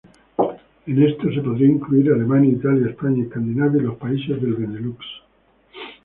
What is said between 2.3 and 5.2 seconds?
Italia, España, Escandinavia y los países del Benelux.